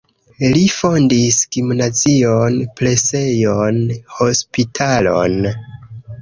Li 0.51 0.61
fondis 0.75 1.35
gimnazion, 1.55 2.57
presejon, 2.79 3.79
hospitalon. 4.17 5.39